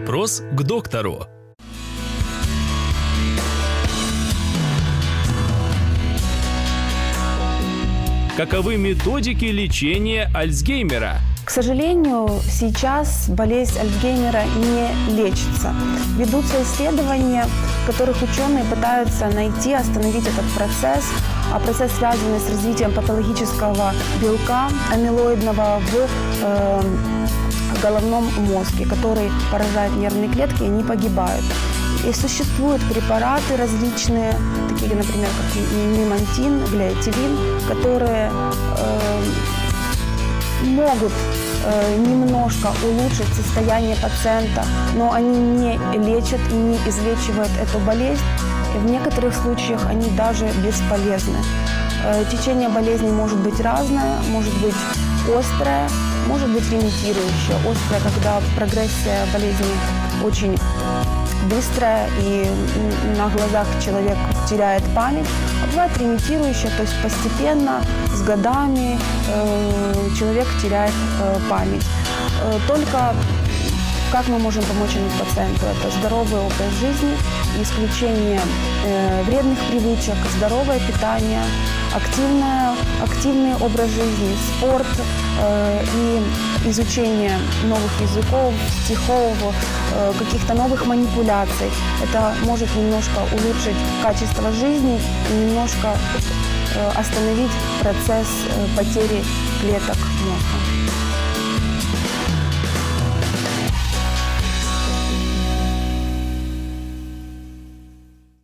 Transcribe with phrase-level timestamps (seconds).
[0.00, 1.26] Вопрос к доктору.
[8.34, 11.18] Каковы методики лечения Альцгеймера?
[11.44, 15.74] К сожалению, сейчас болезнь Альцгеймера не лечится.
[16.16, 17.44] Ведутся исследования,
[17.82, 21.04] в которых ученые пытаются найти, остановить этот процесс,
[21.52, 23.92] а процесс, связанный с развитием патологического
[24.22, 26.08] белка амилоидного в
[26.42, 26.82] э,
[27.82, 31.44] головном мозге, который поражает нервные клетки, и они погибают.
[32.06, 34.34] И существуют препараты различные,
[34.68, 35.62] такие, например, как
[35.98, 37.36] мимантин, глиотивин,
[37.68, 38.30] которые
[38.78, 39.22] э,
[40.64, 41.12] могут
[41.64, 44.64] э, немножко улучшить состояние пациента,
[44.96, 48.24] но они не лечат и не излечивают эту болезнь.
[48.74, 51.38] И в некоторых случаях они даже бесполезны.
[52.04, 54.74] Э, течение болезни может быть разное, может быть
[55.28, 55.88] острое,
[56.26, 57.56] может быть ремитирующее.
[57.56, 59.66] Острое, когда прогрессия болезни
[60.22, 60.58] очень
[61.48, 62.46] быстрая и
[63.16, 64.16] на глазах человек
[64.48, 65.26] теряет память,
[65.62, 67.82] а бывает ремитирующая, то есть постепенно,
[68.14, 68.98] с годами
[69.28, 71.84] э, человек теряет э, память.
[72.42, 73.14] Э, только
[74.10, 75.66] как мы можем помочь пациенту?
[75.66, 77.14] Это здоровый образ жизни,
[77.60, 78.40] исключение
[78.84, 81.42] э, вредных привычек, здоровое питание,
[81.94, 84.86] активное, активный образ жизни, спорт
[85.40, 88.52] э, и изучение новых языков,
[88.84, 89.36] стихов,
[89.94, 91.70] э, каких-то новых манипуляций.
[92.02, 95.00] Это может немножко улучшить качество жизни
[95.30, 95.96] и немножко
[96.74, 99.22] э, остановить процесс э, потери
[99.60, 100.69] клеток мозга.